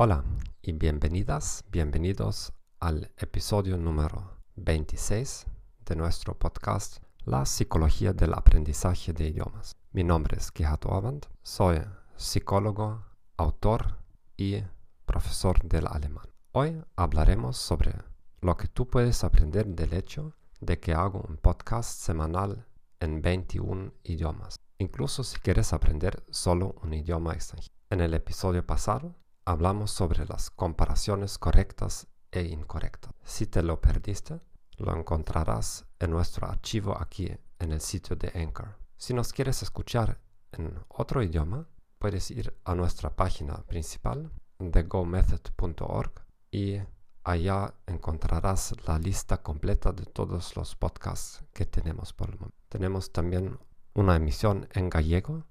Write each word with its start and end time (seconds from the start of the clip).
Hola 0.00 0.22
y 0.62 0.70
bienvenidas, 0.70 1.64
bienvenidos 1.72 2.52
al 2.78 3.10
episodio 3.16 3.76
número 3.76 4.30
26 4.54 5.44
de 5.86 5.96
nuestro 5.96 6.38
podcast 6.38 6.98
La 7.24 7.44
psicología 7.44 8.12
del 8.12 8.34
aprendizaje 8.34 9.12
de 9.12 9.26
idiomas. 9.26 9.74
Mi 9.90 10.04
nombre 10.04 10.36
es 10.36 10.52
Kihato 10.52 10.94
Avant, 10.94 11.26
soy 11.42 11.80
psicólogo, 12.14 13.06
autor 13.38 13.98
y 14.36 14.62
profesor 15.04 15.60
del 15.64 15.88
alemán. 15.88 16.28
Hoy 16.52 16.80
hablaremos 16.94 17.56
sobre 17.56 17.92
lo 18.40 18.56
que 18.56 18.68
tú 18.68 18.86
puedes 18.86 19.24
aprender 19.24 19.66
del 19.66 19.94
hecho 19.94 20.32
de 20.60 20.78
que 20.78 20.94
hago 20.94 21.26
un 21.28 21.38
podcast 21.38 21.98
semanal 21.98 22.68
en 23.00 23.20
21 23.20 23.94
idiomas, 24.04 24.60
incluso 24.78 25.24
si 25.24 25.40
quieres 25.40 25.72
aprender 25.72 26.22
solo 26.30 26.76
un 26.84 26.94
idioma 26.94 27.32
extranjero. 27.32 27.74
En 27.90 28.00
el 28.00 28.14
episodio 28.14 28.64
pasado 28.64 29.16
hablamos 29.48 29.90
sobre 29.90 30.26
las 30.26 30.50
comparaciones 30.50 31.38
correctas 31.38 32.06
e 32.30 32.42
incorrectas. 32.42 33.14
Si 33.24 33.46
te 33.46 33.62
lo 33.62 33.80
perdiste, 33.80 34.40
lo 34.76 34.94
encontrarás 34.94 35.86
en 35.98 36.10
nuestro 36.10 36.46
archivo 36.46 36.94
aquí 37.00 37.34
en 37.58 37.72
el 37.72 37.80
sitio 37.80 38.14
de 38.14 38.30
Anchor. 38.34 38.76
Si 38.98 39.14
nos 39.14 39.32
quieres 39.32 39.62
escuchar 39.62 40.20
en 40.52 40.78
otro 40.88 41.22
idioma, 41.22 41.66
puedes 41.98 42.30
ir 42.30 42.54
a 42.64 42.74
nuestra 42.74 43.16
página 43.16 43.54
principal 43.64 44.30
de 44.58 44.82
gomethod.org 44.82 46.12
y 46.50 46.80
allá 47.24 47.72
encontrarás 47.86 48.74
la 48.86 48.98
lista 48.98 49.42
completa 49.42 49.92
de 49.92 50.04
todos 50.04 50.56
los 50.56 50.76
podcasts 50.76 51.42
que 51.54 51.64
tenemos 51.64 52.12
por 52.12 52.28
el 52.28 52.36
momento. 52.36 52.58
Tenemos 52.68 53.12
también 53.12 53.58
una 53.94 54.16
emisión 54.16 54.68
en 54.74 54.90
gallego, 54.90 55.44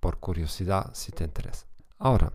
por 0.00 0.18
curiosidad 0.20 0.90
si 0.94 1.12
te 1.12 1.24
interesa. 1.24 1.66
Ahora, 1.98 2.32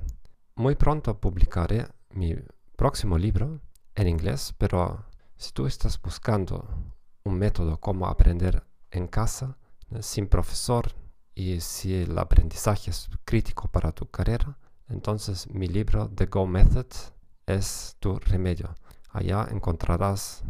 muy 0.56 0.76
pronto 0.76 1.20
publicaré 1.20 1.88
mi 2.12 2.36
próximo 2.76 3.18
libro 3.18 3.62
en 3.94 4.08
inglés, 4.08 4.54
pero 4.58 5.06
si 5.36 5.52
tú 5.52 5.68
estás 5.68 6.02
buscando 6.02 6.68
un 7.24 7.38
método 7.38 7.80
como 7.80 8.08
aprender 8.08 8.64
en 8.92 9.08
casa, 9.08 9.58
eh, 9.92 10.02
sin 10.02 10.28
profesor, 10.28 10.94
y 11.34 11.60
si 11.60 11.94
el 11.94 12.18
aprendizaje 12.18 12.92
es 12.92 13.10
crítico 13.26 13.68
para 13.68 13.92
tu 13.92 14.10
carrera, 14.10 14.58
entonces 14.88 15.50
mi 15.50 15.68
libro 15.68 16.10
The 16.10 16.28
Go 16.28 16.48
Method 16.48 16.88
es 17.46 17.98
tu 18.00 18.18
remedio. 18.20 18.74
Allá 19.10 19.48
encontrarás 19.52 20.44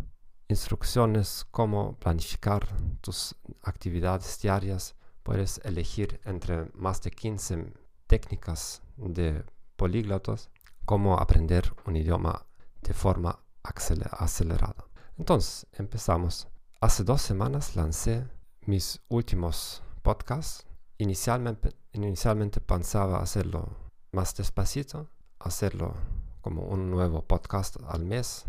instrucciones 0.47 1.45
cómo 1.49 1.97
planificar 1.97 2.67
tus 3.01 3.35
actividades 3.63 4.39
diarias. 4.39 4.95
Puedes 5.23 5.59
elegir 5.63 6.19
entre 6.25 6.65
más 6.75 7.01
de 7.01 7.09
15 7.09 7.73
técnicas 8.05 8.83
de 8.97 9.43
políglotos 9.75 10.49
cómo 10.85 11.17
aprender 11.19 11.73
un 11.85 11.95
idioma 11.95 12.45
de 12.81 12.93
forma 12.93 13.39
acelerada. 13.63 14.85
Entonces, 15.17 15.65
empezamos. 15.73 16.47
Hace 16.81 17.03
dos 17.03 17.21
semanas 17.21 17.75
lancé 17.75 18.27
mis 18.65 19.01
últimos 19.09 19.81
podcasts. 20.03 20.65
Inicialmente, 20.97 21.73
inicialmente 21.93 22.61
pensaba 22.61 23.19
hacerlo 23.19 23.75
más 24.11 24.35
despacito, 24.35 25.09
hacerlo 25.39 25.93
como 26.41 26.63
un 26.63 26.91
nuevo 26.91 27.23
podcast 27.23 27.77
al 27.87 28.05
mes, 28.05 28.45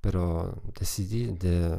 pero 0.00 0.62
decidí 0.78 1.26
de 1.26 1.78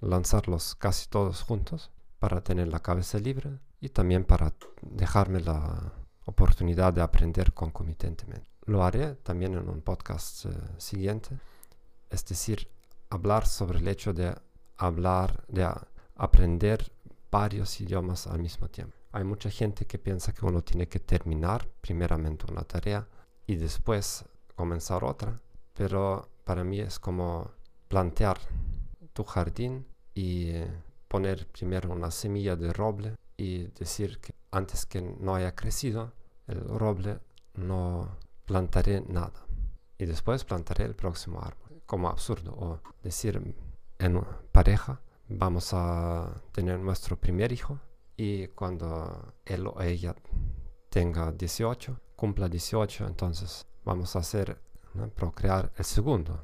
lanzarlos 0.00 0.74
casi 0.74 1.08
todos 1.08 1.42
juntos 1.42 1.90
para 2.18 2.42
tener 2.42 2.68
la 2.68 2.80
cabeza 2.80 3.18
libre 3.18 3.58
y 3.80 3.90
también 3.90 4.24
para 4.24 4.54
dejarme 4.82 5.40
la 5.40 5.92
oportunidad 6.26 6.92
de 6.92 7.00
aprender 7.00 7.52
concomitantemente. 7.52 8.48
Lo 8.66 8.84
haré 8.84 9.14
también 9.16 9.54
en 9.54 9.68
un 9.68 9.80
podcast 9.80 10.46
eh, 10.46 10.50
siguiente, 10.76 11.30
es 12.10 12.24
decir, 12.24 12.68
hablar 13.10 13.46
sobre 13.46 13.78
el 13.78 13.88
hecho 13.88 14.12
de 14.12 14.34
hablar, 14.76 15.44
de 15.48 15.68
aprender 16.16 16.92
varios 17.30 17.80
idiomas 17.80 18.26
al 18.26 18.40
mismo 18.40 18.68
tiempo. 18.68 18.96
Hay 19.12 19.24
mucha 19.24 19.50
gente 19.50 19.86
que 19.86 19.98
piensa 19.98 20.32
que 20.32 20.44
uno 20.44 20.62
tiene 20.62 20.88
que 20.88 21.00
terminar 21.00 21.66
primeramente 21.80 22.44
una 22.50 22.62
tarea 22.62 23.08
y 23.46 23.56
después 23.56 24.24
comenzar 24.54 25.04
otra, 25.04 25.40
pero 25.74 26.28
para 26.44 26.64
mí 26.64 26.80
es 26.80 26.98
como 26.98 27.50
plantear 27.88 28.38
tu 29.12 29.24
jardín 29.24 29.86
y 30.12 30.50
eh, 30.50 30.70
poner 31.08 31.46
primero 31.48 31.90
una 31.92 32.10
semilla 32.10 32.56
de 32.56 32.72
roble 32.72 33.14
y 33.36 33.68
decir 33.68 34.18
que 34.18 34.34
antes 34.56 34.86
que 34.86 35.02
no 35.02 35.34
haya 35.34 35.54
crecido 35.54 36.12
el 36.46 36.60
roble 36.64 37.20
no 37.54 38.18
plantaré 38.44 39.00
nada. 39.00 39.46
Y 39.98 40.06
después 40.06 40.44
plantaré 40.44 40.84
el 40.84 40.94
próximo 40.94 41.40
árbol. 41.40 41.82
Como 41.86 42.08
absurdo 42.08 42.52
o 42.52 42.80
decir 43.02 43.54
en 43.98 44.24
pareja 44.52 45.00
vamos 45.28 45.70
a 45.72 46.42
tener 46.52 46.78
nuestro 46.78 47.16
primer 47.16 47.52
hijo 47.52 47.78
y 48.16 48.48
cuando 48.48 49.34
él 49.44 49.66
o 49.66 49.80
ella 49.80 50.14
tenga 50.90 51.32
18 51.32 52.00
cumpla 52.14 52.48
18 52.48 53.06
entonces 53.06 53.66
vamos 53.84 54.14
a 54.14 54.20
hacer 54.20 54.60
procrear 55.14 55.72
el 55.76 55.84
segundo 55.84 56.42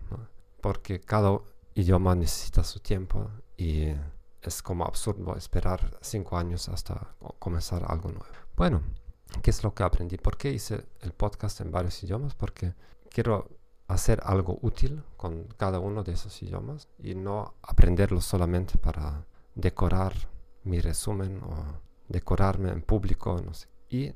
porque 0.60 1.00
cada 1.00 1.38
idioma 1.74 2.14
necesita 2.14 2.64
su 2.64 2.80
tiempo 2.80 3.30
y 3.56 3.92
es 4.42 4.62
como 4.62 4.84
absurdo 4.84 5.36
esperar 5.36 5.98
cinco 6.00 6.36
años 6.36 6.68
hasta 6.68 7.14
comenzar 7.38 7.84
algo 7.88 8.10
nuevo. 8.10 8.26
Bueno, 8.56 8.82
¿qué 9.42 9.50
es 9.50 9.62
lo 9.62 9.74
que 9.74 9.82
aprendí? 9.82 10.16
¿Por 10.16 10.36
qué 10.36 10.50
hice 10.50 10.84
el 11.00 11.12
podcast 11.12 11.60
en 11.60 11.70
varios 11.70 12.02
idiomas? 12.02 12.34
Porque 12.34 12.74
quiero 13.08 13.48
hacer 13.88 14.20
algo 14.24 14.58
útil 14.62 15.02
con 15.16 15.44
cada 15.56 15.78
uno 15.78 16.02
de 16.02 16.12
esos 16.12 16.42
idiomas 16.42 16.88
y 16.98 17.14
no 17.14 17.54
aprenderlo 17.62 18.20
solamente 18.20 18.78
para 18.78 19.26
decorar 19.54 20.14
mi 20.64 20.80
resumen 20.80 21.40
o 21.42 21.80
decorarme 22.08 22.70
en 22.70 22.82
público, 22.82 23.40
no 23.44 23.54
sé. 23.54 23.68
Y 23.88 24.12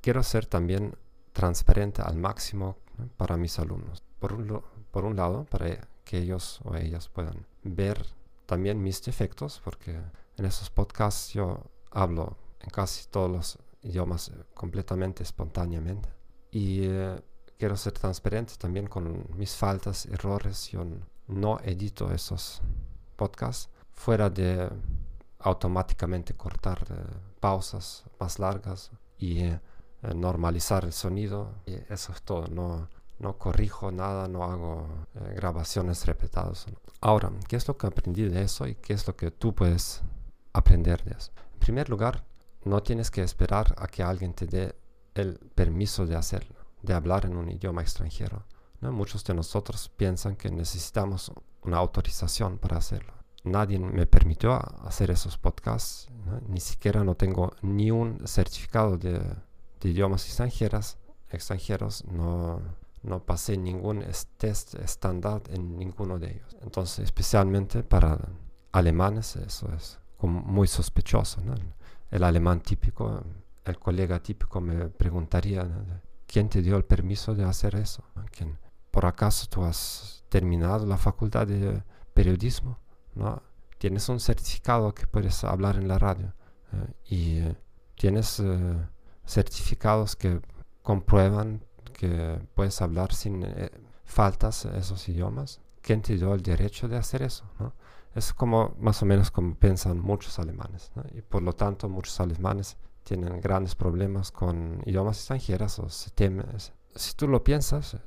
quiero 0.00 0.22
ser 0.22 0.46
también 0.46 0.96
transparente 1.32 2.02
al 2.02 2.16
máximo 2.16 2.76
para 3.16 3.36
mis 3.36 3.58
alumnos. 3.58 4.02
Por 4.18 4.32
un, 4.32 4.62
por 4.90 5.04
un 5.04 5.16
lado, 5.16 5.44
para 5.44 5.88
que 6.04 6.18
ellos 6.18 6.60
o 6.64 6.74
ellas 6.74 7.08
puedan 7.08 7.46
ver 7.62 8.04
también 8.50 8.82
mis 8.82 9.00
defectos, 9.00 9.60
porque 9.62 9.92
en 10.36 10.44
esos 10.44 10.70
podcasts 10.70 11.32
yo 11.32 11.70
hablo 11.92 12.36
en 12.58 12.68
casi 12.70 13.06
todos 13.08 13.30
los 13.30 13.58
idiomas 13.82 14.30
eh, 14.30 14.32
completamente 14.54 15.22
espontáneamente. 15.22 16.08
Y 16.50 16.80
eh, 16.82 17.22
quiero 17.56 17.76
ser 17.76 17.92
transparente 17.92 18.54
también 18.58 18.88
con 18.88 19.24
mis 19.36 19.54
faltas, 19.54 20.04
errores. 20.06 20.68
Yo 20.72 20.84
no 21.28 21.60
edito 21.60 22.10
esos 22.10 22.60
podcasts 23.14 23.70
fuera 23.92 24.28
de 24.28 24.68
automáticamente 25.38 26.34
cortar 26.34 26.84
eh, 26.90 26.94
pausas 27.38 28.02
más 28.18 28.40
largas 28.40 28.90
y 29.16 29.44
normalizar 30.02 30.84
el 30.84 30.92
sonido. 30.92 31.54
Eso 31.88 32.12
es 32.12 32.22
todo. 32.22 32.48
No, 32.48 32.88
no 33.20 33.36
corrijo 33.36 33.92
nada, 33.92 34.26
no 34.28 34.44
hago 34.44 34.88
eh, 35.14 35.34
grabaciones 35.36 36.06
repetidas. 36.06 36.66
Ahora, 37.00 37.30
¿qué 37.48 37.56
es 37.56 37.68
lo 37.68 37.76
que 37.76 37.86
aprendí 37.86 38.24
de 38.24 38.42
eso 38.42 38.66
y 38.66 38.74
qué 38.74 38.94
es 38.94 39.06
lo 39.06 39.14
que 39.14 39.30
tú 39.30 39.54
puedes 39.54 40.02
aprender 40.52 41.04
de 41.04 41.12
eso? 41.16 41.30
En 41.54 41.60
primer 41.60 41.88
lugar, 41.88 42.24
no 42.64 42.82
tienes 42.82 43.10
que 43.10 43.22
esperar 43.22 43.74
a 43.78 43.86
que 43.86 44.02
alguien 44.02 44.32
te 44.32 44.46
dé 44.46 44.74
el 45.14 45.38
permiso 45.54 46.06
de 46.06 46.16
hacerlo, 46.16 46.56
de 46.82 46.94
hablar 46.94 47.26
en 47.26 47.36
un 47.36 47.50
idioma 47.50 47.82
extranjero. 47.82 48.44
¿no? 48.80 48.90
Muchos 48.92 49.22
de 49.24 49.34
nosotros 49.34 49.90
piensan 49.90 50.36
que 50.36 50.50
necesitamos 50.50 51.32
una 51.62 51.76
autorización 51.76 52.58
para 52.58 52.78
hacerlo. 52.78 53.12
Nadie 53.44 53.78
me 53.78 54.06
permitió 54.06 54.54
hacer 54.86 55.10
esos 55.10 55.38
podcasts, 55.38 56.08
ni 56.48 56.60
siquiera 56.60 57.04
no 57.04 57.14
tengo 57.14 57.52
ni 57.62 57.90
un 57.90 58.26
certificado 58.26 58.98
de, 58.98 59.18
de 59.80 59.88
idiomas 59.88 60.26
extranjeras, 60.26 60.98
extranjeros, 61.30 62.04
no, 62.04 62.60
no 63.02 63.24
pasé 63.24 63.56
ningún 63.56 64.04
test 64.36 64.74
estándar 64.74 65.42
en 65.50 65.76
ninguno 65.78 66.18
de 66.18 66.32
ellos. 66.32 66.56
Entonces, 66.62 67.04
especialmente 67.04 67.82
para 67.82 68.18
alemanes, 68.72 69.36
eso 69.36 69.72
es 69.74 69.98
muy 70.20 70.68
sospechoso. 70.68 71.40
El 72.10 72.24
alemán 72.24 72.60
típico, 72.60 73.22
el 73.64 73.78
colega 73.78 74.22
típico 74.22 74.60
me 74.60 74.88
preguntaría, 74.88 75.66
¿quién 76.26 76.48
te 76.48 76.62
dio 76.62 76.76
el 76.76 76.84
permiso 76.84 77.34
de 77.34 77.44
hacer 77.44 77.74
eso? 77.76 78.04
¿Por 78.90 79.06
acaso 79.06 79.46
tú 79.48 79.62
has 79.62 80.24
terminado 80.28 80.84
la 80.84 80.96
facultad 80.96 81.46
de 81.46 81.82
periodismo? 82.12 82.78
¿No? 83.14 83.42
Tienes 83.78 84.08
un 84.08 84.20
certificado 84.20 84.92
que 84.94 85.06
puedes 85.06 85.42
hablar 85.44 85.76
en 85.76 85.88
la 85.88 85.98
radio 85.98 86.34
y 87.04 87.38
eh, 87.38 87.56
tienes 87.96 88.40
eh, 88.40 88.76
certificados 89.26 90.16
que 90.16 90.40
comprueban 90.82 91.64
que 92.00 92.40
puedes 92.54 92.80
hablar 92.80 93.12
sin 93.12 93.42
eh, 93.44 93.70
faltas 94.04 94.64
esos 94.64 95.06
idiomas. 95.10 95.60
¿Quién 95.82 96.00
te 96.00 96.16
dio 96.16 96.32
el 96.32 96.42
derecho 96.42 96.88
de 96.88 96.96
hacer 96.96 97.20
eso? 97.22 97.44
Es 98.14 98.32
como 98.32 98.74
más 98.78 99.02
o 99.02 99.06
menos 99.06 99.30
como 99.30 99.54
piensan 99.54 100.00
muchos 100.00 100.38
alemanes. 100.38 100.90
Y 101.14 101.20
por 101.20 101.42
lo 101.42 101.52
tanto 101.52 101.90
muchos 101.90 102.18
alemanes 102.18 102.78
tienen 103.04 103.38
grandes 103.40 103.74
problemas 103.74 104.30
con 104.30 104.82
idiomas 104.86 105.18
extranjeros 105.18 105.78
o 105.78 105.90
se 105.90 106.10
temen, 106.10 106.46
si 106.94 107.14
tú 107.14 107.28
lo 107.28 107.44
piensas, 107.44 107.98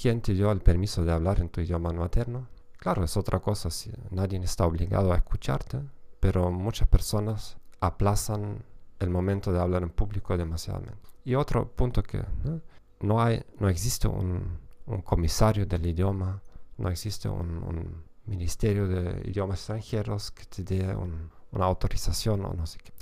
¿quién 0.00 0.20
te 0.20 0.34
dio 0.34 0.52
el 0.52 0.60
permiso 0.60 1.02
de 1.04 1.12
hablar 1.12 1.40
en 1.40 1.48
tu 1.48 1.60
idioma 1.62 1.92
materno? 1.92 2.48
Claro, 2.76 3.02
es 3.02 3.16
otra 3.16 3.40
cosa, 3.40 3.70
si 3.70 3.90
nadie 4.10 4.38
está 4.44 4.66
obligado 4.66 5.12
a 5.12 5.16
escucharte, 5.16 5.80
pero 6.20 6.50
muchas 6.50 6.88
personas 6.88 7.56
aplazan 7.80 8.62
el 8.98 9.10
momento 9.10 9.52
de 9.52 9.60
hablar 9.60 9.82
en 9.82 9.90
público 9.90 10.36
demasiado. 10.36 10.82
Y 11.24 11.34
otro 11.34 11.68
punto 11.68 12.02
que 12.02 12.24
no, 12.44 12.60
hay, 13.20 13.42
no 13.58 13.68
existe 13.68 14.08
un, 14.08 14.60
comisario 15.04 15.66
del 15.66 15.86
idioma, 15.86 16.42
no 16.78 16.88
existe 16.88 17.28
un, 17.28 18.10
ministerio 18.24 18.86
de 18.86 19.28
idiomas 19.28 19.58
extranjeros 19.58 20.30
que 20.30 20.44
te 20.44 20.62
dé 20.62 20.94
una 21.50 21.64
autorización 21.64 22.44
o 22.44 22.54
no 22.54 22.66
sé 22.66 22.78
qué. 22.78 22.92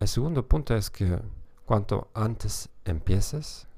El 0.00 0.08
segundo 0.08 0.46
punto 0.46 0.74
es 0.74 0.90
que 0.90 1.16
cuanto 1.64 2.08
antes 2.12 2.68
empieces, 2.84 3.68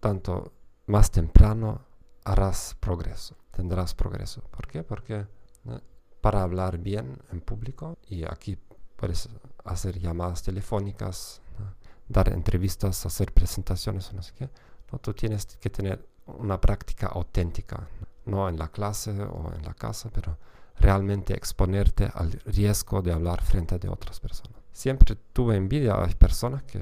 tanto 0.00 0.52
más 0.86 1.10
temprano 1.10 1.80
harás 2.24 2.76
progreso 2.78 3.34
tendrás 3.56 3.94
progreso. 3.94 4.42
¿Por 4.50 4.66
qué? 4.66 4.82
Porque 4.82 5.26
para 6.20 6.42
hablar 6.42 6.78
bien 6.78 7.18
en 7.32 7.40
público, 7.40 7.96
y 8.08 8.24
aquí 8.24 8.58
puedes 8.96 9.28
hacer 9.64 9.98
llamadas 9.98 10.42
telefónicas, 10.42 11.40
dar 12.08 12.28
entrevistas, 12.28 13.04
hacer 13.06 13.32
presentaciones, 13.32 14.12
no 14.12 14.22
sé 14.22 14.32
qué, 14.38 14.50
¿no? 14.92 14.98
tú 14.98 15.12
tienes 15.12 15.46
que 15.46 15.70
tener 15.70 16.06
una 16.26 16.60
práctica 16.60 17.08
auténtica, 17.08 17.88
no 18.24 18.48
en 18.48 18.58
la 18.58 18.68
clase 18.68 19.10
o 19.10 19.52
en 19.54 19.62
la 19.64 19.74
casa, 19.74 20.10
pero 20.12 20.36
realmente 20.78 21.34
exponerte 21.34 22.10
al 22.14 22.32
riesgo 22.46 23.02
de 23.02 23.12
hablar 23.12 23.42
frente 23.42 23.74
a 23.74 23.90
otras 23.90 24.20
personas. 24.20 24.60
Siempre 24.72 25.16
tuve 25.32 25.56
envidia 25.56 25.94
a 25.94 26.06
personas 26.08 26.62
que 26.64 26.80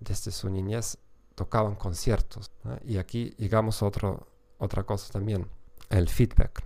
desde 0.00 0.30
su 0.30 0.48
niñez 0.50 0.98
tocaban 1.34 1.76
conciertos. 1.76 2.50
Y 2.84 2.96
aquí 2.96 3.34
llegamos 3.38 3.82
a 3.82 3.86
otro, 3.86 4.26
otra 4.58 4.82
cosa 4.82 5.12
también 5.12 5.46
el 5.88 6.08
feedback. 6.08 6.62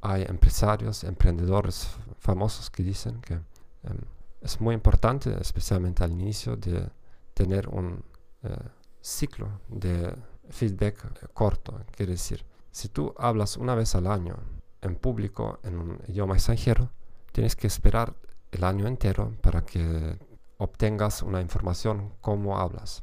Hay 0.00 0.22
empresarios, 0.22 1.04
emprendedores 1.04 1.88
famosos 2.18 2.70
que 2.70 2.82
dicen 2.82 3.20
que 3.20 3.34
em, 3.34 3.98
es 4.40 4.60
muy 4.60 4.74
importante, 4.74 5.36
especialmente 5.40 6.02
al 6.02 6.12
inicio, 6.12 6.56
de 6.56 6.88
tener 7.34 7.68
un 7.68 8.04
eh, 8.42 8.56
ciclo 9.00 9.60
de 9.68 10.14
feedback 10.48 11.32
corto. 11.32 11.80
Quiere 11.90 12.12
decir, 12.12 12.44
si 12.70 12.88
tú 12.88 13.14
hablas 13.18 13.56
una 13.56 13.74
vez 13.74 13.94
al 13.94 14.06
año 14.06 14.36
en 14.80 14.96
público 14.96 15.60
en 15.62 15.78
un 15.78 16.00
idioma 16.08 16.34
extranjero, 16.34 16.90
tienes 17.32 17.56
que 17.56 17.66
esperar 17.66 18.14
el 18.50 18.64
año 18.64 18.86
entero 18.86 19.36
para 19.40 19.64
que 19.64 20.18
obtengas 20.58 21.22
una 21.22 21.40
información 21.40 22.14
cómo 22.20 22.58
hablas. 22.58 23.02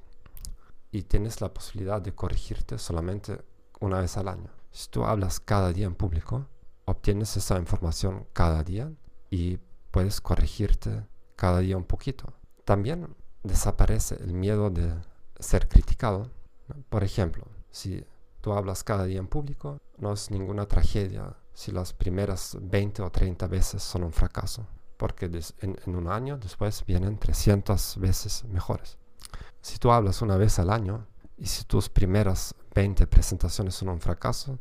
Y 0.92 1.04
tienes 1.04 1.42
la 1.42 1.54
posibilidad 1.54 2.02
de 2.02 2.16
corregirte 2.16 2.78
solamente 2.78 3.42
una 3.80 4.00
vez 4.00 4.18
al 4.18 4.28
año. 4.28 4.50
Si 4.72 4.90
tú 4.90 5.04
hablas 5.04 5.40
cada 5.40 5.72
día 5.72 5.86
en 5.86 5.96
público, 5.96 6.48
obtienes 6.86 7.36
esa 7.38 7.58
información 7.58 8.28
cada 8.34 8.64
día 8.64 8.92
y 9.30 9.58
puedes 9.92 10.22
corregirte 10.22 11.06
cada 11.36 11.60
día 11.60 11.78
un 11.78 11.84
poquito. 11.84 12.34
También 12.66 13.16
desaparece 13.44 14.16
el 14.16 14.34
miedo 14.34 14.70
de 14.70 14.94
ser 15.40 15.68
criticado. 15.68 16.30
Por 16.90 17.04
ejemplo, 17.04 17.46
si 17.72 18.04
tú 18.42 18.54
hablas 18.54 18.84
cada 18.84 19.06
día 19.06 19.20
en 19.20 19.28
público, 19.28 19.80
no 19.98 20.14
es 20.14 20.32
ninguna 20.32 20.66
tragedia 20.66 21.36
si 21.54 21.72
las 21.72 21.94
primeras 21.94 22.58
20 22.62 23.02
o 23.02 23.12
30 23.12 23.48
veces 23.48 23.84
son 23.84 24.04
un 24.04 24.14
fracaso, 24.14 24.66
porque 24.98 25.30
en, 25.60 25.96
un 25.96 26.08
año 26.08 26.38
después 26.38 26.86
vienen 26.86 27.18
300 27.18 27.98
veces 28.00 28.46
mejores. 28.46 28.98
Si 29.62 29.78
tú 29.78 29.92
hablas 29.92 30.22
una 30.22 30.38
vez 30.38 30.58
al 30.60 30.70
año 30.70 31.06
y 31.38 31.48
si 31.48 31.66
tus 31.66 31.90
primeras 31.90 32.56
20 32.76 33.08
presentaciones 33.08 33.76
son 33.76 33.90
un 33.90 34.00
fracaso, 34.00 34.58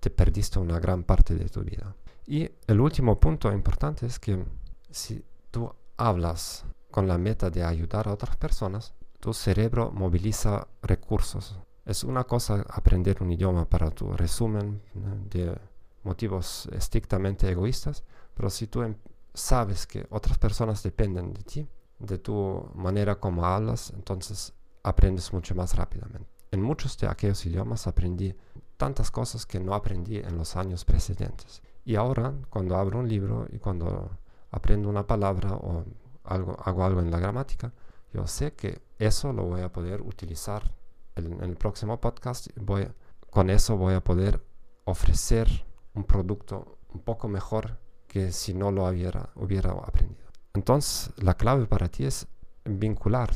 te 0.00 0.10
perdiste 0.10 0.58
una 0.58 0.78
gran 0.78 1.02
parte 1.02 1.34
de 1.34 1.48
tu 1.48 1.62
vida. 1.62 1.94
Y 2.26 2.50
el 2.66 2.80
último 2.80 3.18
punto 3.20 3.52
importante 3.52 4.06
es 4.06 4.18
que 4.18 4.44
si 4.90 5.24
tú 5.50 5.72
hablas 5.96 6.64
con 6.94 7.08
la 7.08 7.18
meta 7.18 7.50
de 7.50 7.64
ayudar 7.64 8.06
a 8.06 8.12
otras 8.12 8.36
personas, 8.36 8.94
tu 9.18 9.34
cerebro 9.34 9.90
moviliza 9.90 10.68
recursos. 10.80 11.58
Es 11.84 12.04
una 12.04 12.22
cosa 12.22 12.64
aprender 12.68 13.20
un 13.20 13.32
idioma 13.32 13.68
para 13.68 13.90
tu 13.90 14.12
resumen 14.12 14.80
de 15.28 15.58
motivos 16.04 16.68
estrictamente 16.70 17.50
egoístas, 17.50 18.04
pero 18.32 18.48
si 18.48 18.68
tú 18.68 18.82
em, 18.82 18.94
sabes 19.34 19.88
que 19.88 20.06
otras 20.08 20.38
personas 20.38 20.84
dependen 20.84 21.34
de 21.34 21.42
ti, 21.42 21.68
de 21.98 22.18
tu 22.18 22.70
manera 22.76 23.18
como 23.18 23.44
hablas, 23.44 23.90
entonces 23.96 24.52
aprendes 24.84 25.32
mucho 25.32 25.56
más 25.56 25.74
rápidamente. 25.74 26.30
En 26.52 26.62
muchos 26.62 26.96
de 26.98 27.08
aquellos 27.08 27.44
idiomas 27.44 27.88
aprendí 27.88 28.36
tantas 28.76 29.10
cosas 29.10 29.46
que 29.46 29.58
no 29.58 29.74
aprendí 29.74 30.18
en 30.18 30.38
los 30.38 30.54
años 30.54 30.84
precedentes. 30.84 31.60
Y 31.84 31.96
ahora, 31.96 32.32
cuando 32.50 32.76
abro 32.76 33.00
un 33.00 33.08
libro 33.08 33.48
y 33.50 33.58
cuando 33.58 34.16
aprendo 34.52 34.88
una 34.88 35.04
palabra 35.04 35.54
o 35.54 35.84
algo, 36.24 36.56
hago 36.64 36.84
algo 36.84 37.00
en 37.00 37.10
la 37.10 37.18
gramática, 37.18 37.72
yo 38.12 38.26
sé 38.26 38.54
que 38.54 38.80
eso 38.98 39.32
lo 39.32 39.44
voy 39.44 39.62
a 39.62 39.72
poder 39.72 40.00
utilizar 40.02 40.72
en, 41.16 41.42
el 41.42 41.56
próximo 41.56 42.00
podcast. 42.00 42.48
Voy, 42.56 42.88
con 43.30 43.50
eso 43.50 43.76
voy 43.76 43.94
a 43.94 44.02
poder 44.02 44.40
ofrecer 44.84 45.66
un 45.94 46.04
producto 46.04 46.78
un 46.92 47.00
poco 47.00 47.28
mejor 47.28 47.78
que 48.06 48.30
si 48.30 48.54
no 48.54 48.70
lo 48.70 48.86
hubiera, 48.86 49.30
hubiera 49.34 49.72
aprendido. 49.72 50.30
Entonces, 50.54 51.10
la 51.16 51.34
clave 51.34 51.66
para 51.66 51.88
ti 51.88 52.04
es 52.04 52.28
vincular 52.64 53.30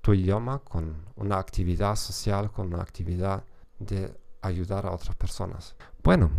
tu 0.00 0.14
idioma 0.14 0.60
con 0.60 1.04
una 1.16 1.38
actividad 1.38 1.96
social, 1.96 2.50
con 2.50 2.72
una 2.72 2.82
actividad 2.82 3.44
de 3.78 4.16
ayudar 4.40 4.86
a 4.86 4.92
otras 4.92 5.16
personas. 5.16 5.74
Bueno, 6.02 6.30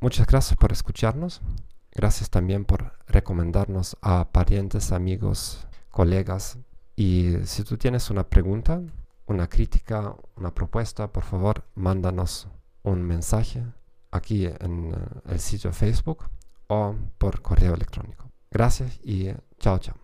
muchas 0.00 0.26
gracias 0.26 0.58
por 0.58 0.72
escucharnos. 0.72 1.40
Gracias 1.94 2.30
también 2.30 2.64
por 2.64 2.92
recomendarnos 3.06 3.96
a 4.00 4.30
parientes, 4.32 4.92
amigos, 4.92 5.66
colegas. 5.90 6.58
Y 6.96 7.36
si 7.44 7.64
tú 7.64 7.76
tienes 7.76 8.10
una 8.10 8.28
pregunta, 8.28 8.82
una 9.26 9.48
crítica, 9.48 10.14
una 10.36 10.54
propuesta, 10.54 11.12
por 11.12 11.24
favor, 11.24 11.64
mándanos 11.74 12.48
un 12.82 13.02
mensaje 13.02 13.62
aquí 14.10 14.46
en 14.46 14.92
eh, 14.92 15.32
el 15.32 15.40
sitio 15.40 15.72
Facebook 15.72 16.24
o 16.68 16.94
por 17.18 17.42
correo 17.42 17.74
electrónico. 17.74 18.30
Gracias 18.50 18.98
y 19.02 19.28
chao, 19.58 19.78
chao. 19.78 19.96